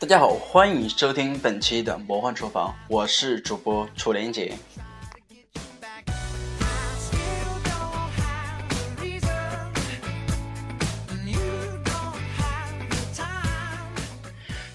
[0.00, 4.56] 大家好，欢迎收听本期的魔幻厨房，我是主播楚莲姐。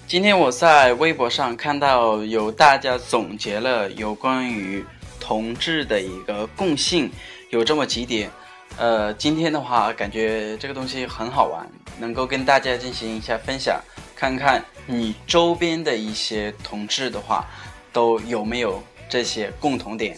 [0.06, 4.84] 今天我在微博上看到有大家总结了有关于
[5.18, 7.10] 同志的一个共性，
[7.48, 8.30] 有这么几点。
[8.76, 11.66] 呃，今天的话感觉这个东西很好玩，
[11.98, 13.80] 能够跟大家进行一下分享，
[14.16, 17.44] 看看你周边的一些同志的话，
[17.92, 20.16] 都有没有这些共同点。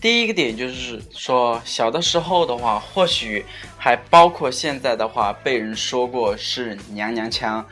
[0.00, 3.42] 第一个点就是说，小的时候的话，或许
[3.78, 7.66] 还包括现在的话，被人说过是娘娘腔，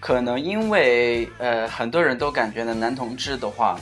[0.00, 3.78] 可能因为呃很多人都感觉呢，男同志的话，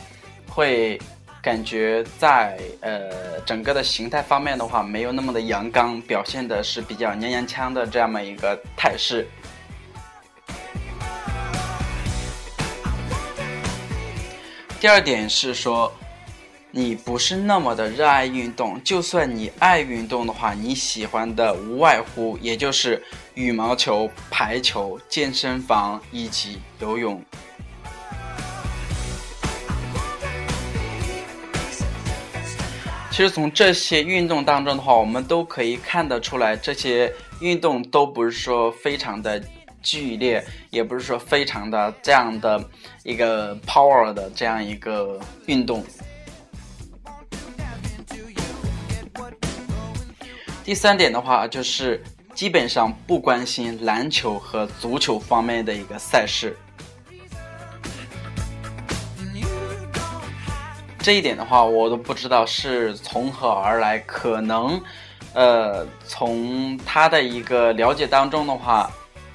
[0.48, 0.98] 会
[1.42, 9.26] 感觉在呃整个的形态方面的话，没有那么的阳刚，表现的是比较娘娘腔的这么一个态势。
[14.80, 15.92] 第二点是说。
[16.76, 23.00] 你不是那么的热爱运动，就算你爱运动的话，你喜欢的无外乎也就是
[23.34, 27.22] 羽毛球、排球、健身房以及游泳。
[33.10, 39.40] 其实从这些运动当中的话，我们都可以看得出来，这些运动都不是说非常的
[39.80, 42.68] 剧烈，也不是说非常的这样的
[43.04, 45.84] 一个 power 的这样一个运动。
[50.64, 52.02] 第三点的话，就是
[52.34, 56.56] 基本上不关心篮球和足球方面的一个赛事。
[60.98, 63.98] 这一点的话，我都不知道是从何而来。
[64.00, 64.80] 可能，
[65.32, 68.90] 呃，从他的一个了解当中的话，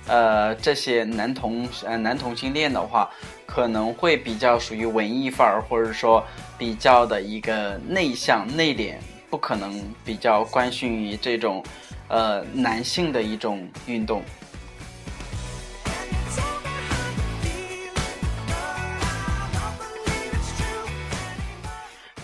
[0.07, 3.09] 呃，这些男同呃男同性恋的话，
[3.45, 6.21] 可能会比较属于文艺范儿，或者说
[6.57, 8.95] 比较的一个内向内敛。
[9.29, 11.63] 不可能比较关心于这种，
[12.09, 14.21] 呃，男性的一种运动。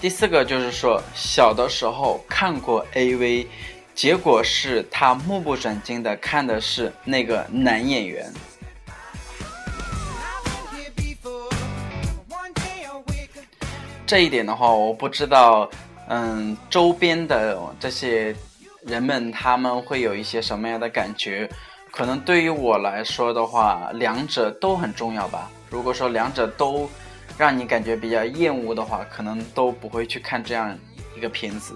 [0.02, 3.48] 第四个就是说，小的时候看过 AV，
[3.96, 8.32] 结果是他目不转睛的看的是那个男演员。
[14.06, 15.70] 这一点的话，我不知道。
[16.08, 18.36] 嗯，周边的这些
[18.86, 21.50] 人们他们会有一些什么样的感觉？
[21.90, 25.50] 可能对于我来说的话，两者都很重要吧。
[25.72, 26.88] 如果说两者都
[27.36, 30.78] 让你感觉比较厌恶的话，可能都不会去看这样
[31.18, 31.76] 一个片子。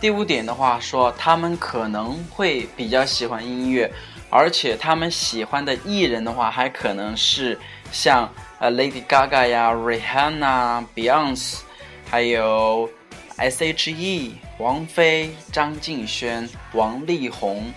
[0.00, 3.88] 第五点的话，说他们可能会比较喜欢音乐。
[4.30, 7.58] 而且他们喜欢的艺人的话，还可能是
[7.90, 11.58] 像呃 Lady Gaga 呀、Rihanna、Beyonce，
[12.08, 12.88] 还有
[13.36, 17.72] S.H.E、王菲、张敬轩、王力宏、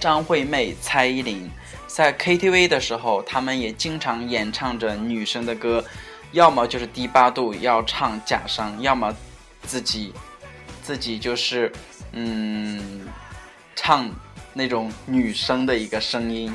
[0.00, 1.50] 张惠妹、蔡依林。
[1.86, 5.84] 在 KTV 的时候，他们也经常演唱着女生的歌，
[6.32, 9.14] 要么就是低八度要唱假声，要么
[9.62, 10.14] 自己
[10.82, 11.70] 自己就是
[12.12, 13.06] 嗯
[13.76, 14.08] 唱。
[14.58, 16.52] 那种女生的一个声音。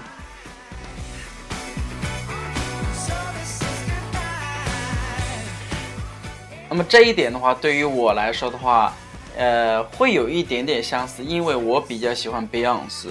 [6.69, 8.93] 那么这一点的话，对于我来说的话，
[9.37, 13.07] 呃，会有一点点相似，因为我比较喜欢 Beyonce，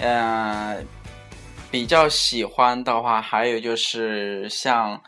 [0.00, 0.82] 呃，
[1.70, 5.00] 比较喜欢的话，还有就是像。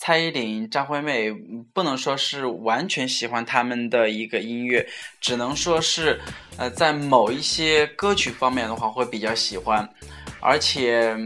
[0.00, 1.28] 蔡依林、张惠妹
[1.74, 4.86] 不能说是完全喜欢他们的一个音乐，
[5.20, 6.20] 只能说是，
[6.56, 9.86] 呃，在某一些歌曲方面的话会比较喜欢，
[10.40, 11.16] 而且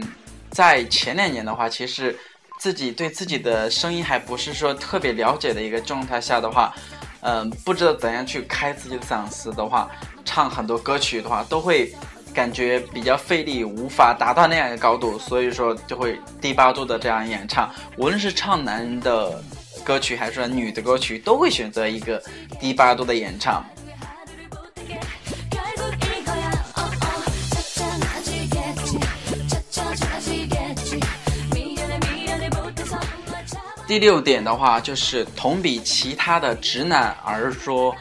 [0.49, 2.17] 在前两年的话，其实
[2.59, 6.73] 自己对自己的声音还不是说特别了解的一个状态下的话，
[7.21, 9.87] 嗯，不知道怎样去开自己的嗓子的话，
[10.25, 11.93] 唱很多歌曲的话都会。
[12.33, 17.69] 感觉比较费力，无法达到那样一个高度，所以说就会低八度的这样演唱。
[17.95, 19.41] 无论是唱男的
[19.83, 22.21] 歌曲还是女的歌曲，都会选择一个
[22.59, 23.63] 低八度的演唱。
[33.85, 37.95] 第六点的话，就是同比其他的直男而说。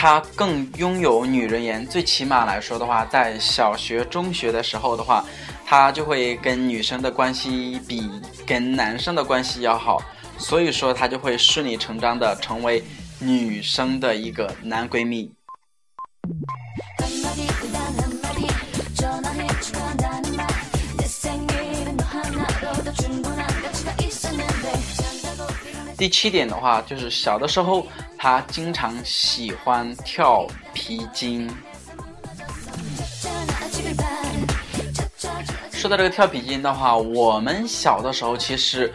[0.00, 1.86] 他更拥有女人缘。
[1.86, 5.22] 最起码来说的话，在小学、中学的时候的话，
[5.66, 8.10] 他就会跟女生的关系比
[8.46, 10.02] 跟男生的关系要好，
[10.38, 12.82] 所以说他就会顺理成章的成为
[13.18, 15.30] 女生的一个男闺蜜。
[25.98, 27.86] 第七点的话，就是小的时候
[28.22, 31.50] 他经常喜欢跳皮筋。
[35.72, 38.92] 说到这个跳皮筋的话，我们小的时候其实，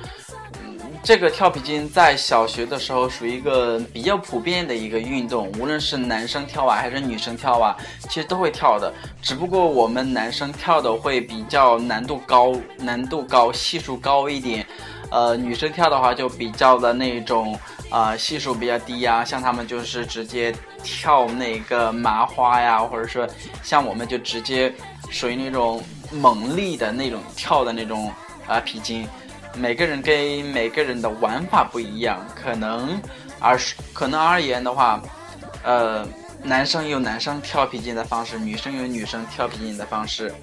[1.01, 8.94] 这个跳皮筋在小学的时候属于一个比较普遍的一个运动，无论是男生跳啊还是女生跳啊，其实都会跳的。
[9.24, 14.63] 只不过我们男生跳的会比较难度高，难度高，系数高一点。
[15.10, 17.57] 呃，女生跳的话就比较的那种，
[17.95, 19.24] 啊，系数比较低呀。
[19.24, 20.53] 像他们就是直接
[20.83, 23.25] 跳那个麻花呀，或者说
[23.63, 24.74] 像我们就直接
[25.09, 25.81] 属于那种
[26.12, 28.12] 猛力的那种跳的那种
[28.47, 29.07] 啊皮筋。
[29.57, 33.01] 每个人跟每个人的玩法不一样，可能
[33.39, 33.57] 而
[33.94, 35.01] 可能而言的话，
[35.63, 36.06] 呃，
[36.44, 40.36] 男生有男生跳皮筋的方式，女生有女生跳皮筋的方式。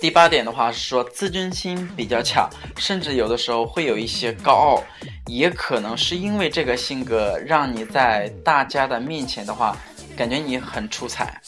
[0.00, 4.84] 第八点的话是说自尊心比较强，甚至有的时候会有一些高傲，
[5.26, 9.76] 也可能是因为这个性格让你在大家的面前的话，
[10.16, 11.40] 感觉你很出彩。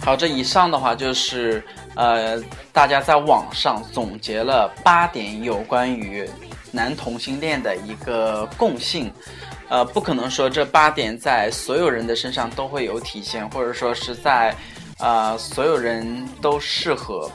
[0.00, 1.62] 好，这以上的话就是
[1.96, 2.40] 呃。
[2.72, 6.28] 大家在网上总结了八点有关于
[6.70, 9.10] 男同性恋的一个共性，
[9.70, 14.54] 呃，不可能说这八点在所有人的身上都会有体现，或者说是在，
[14.98, 17.30] 呃，所有人都适合，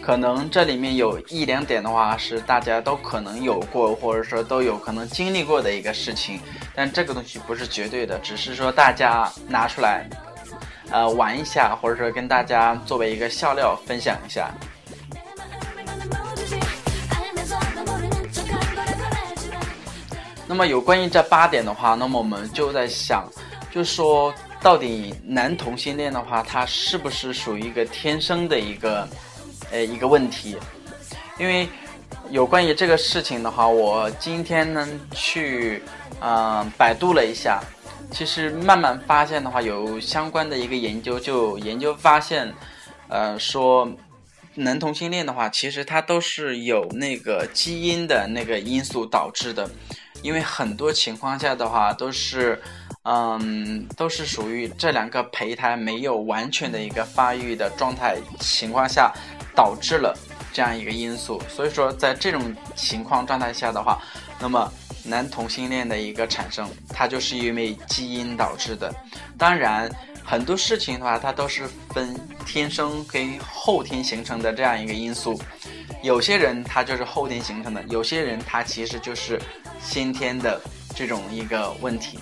[0.00, 6.38] 可能这里面有一两点的话是大家都可能有过，或者说都有可能经历过的一个事情，
[6.76, 10.08] 但这个东西不是绝对的，只是说大家拿出来，
[10.90, 14.50] 呃，玩一下，或者说跟大家作为一个笑料分享一下。
[20.48, 23.28] 那么有关于这八点的话，那么我们就在想，
[23.70, 29.08] 就说到底男同性恋的话，他是不是属于一个天生的一个，
[29.72, 30.56] 呃一个问题？
[31.36, 31.68] 因为
[32.30, 35.82] 有关于这个事情的话，我今天呢去
[36.20, 37.60] 嗯百度了一下，
[38.10, 42.54] 其实慢慢发现的话，有相关的一个研究，就研究发现，
[43.08, 43.90] 呃说
[44.54, 49.68] 男同性恋的话，其实它都是有那个基因的那个因素导致的。
[50.22, 52.60] 因为很多情况下的话，都是，
[53.02, 59.12] 嗯，都是属于这两个胚胎没有完全的一个发育的状态情况下，
[59.54, 60.16] 导致了
[60.54, 61.40] 这样一个因素。
[61.48, 62.42] 所以说，在这种
[62.74, 64.00] 情况状态下的话，
[64.40, 64.72] 那么
[65.06, 68.94] 男同性恋的一个产生，它就是因为基因导致的。
[69.38, 69.90] 当然，
[70.24, 75.40] 很多事情的话，它都是分天生跟后天形成的这样一个因素。
[76.02, 79.40] 有些人他就是后天形成的，有些人他其实就是
[79.80, 80.60] 先天的
[80.94, 82.18] 这种一个问题。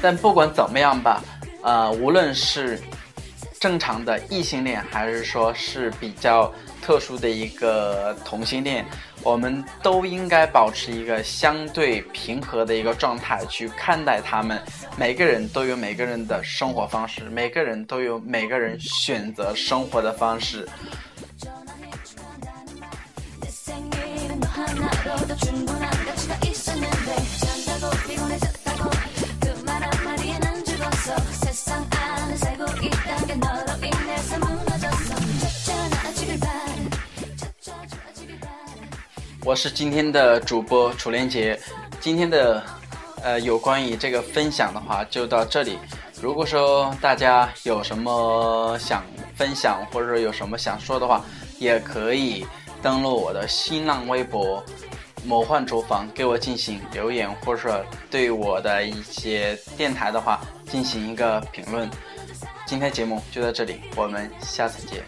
[0.00, 1.22] 但不管怎么样吧，
[1.62, 2.80] 呃，无论是
[3.60, 8.86] 正常的异性恋，还是说是比较特殊的一个同性恋。
[9.22, 14.62] 我们都应该保持一个相对平和的一个状态去看待他们。
[14.96, 20.68] 每个人都有每个人的生活方式，每个人都有每个人选择生活的方式。
[39.48, 41.58] 我是今天的主播楚连杰，
[42.02, 42.62] 今天的
[43.22, 45.78] 呃有关于这个分享的话就到这里。
[46.20, 49.02] 如果说大家有什么想
[49.34, 51.24] 分享或者有什么想说的话，
[51.58, 52.46] 也可以
[52.82, 54.62] 登录我的新浪微博
[55.24, 61.88] “魔幻厨房”给我进行留言，或者说对我的一些电台的话进行一个评论。
[62.66, 65.02] 今天节目就到这里，我们下次见。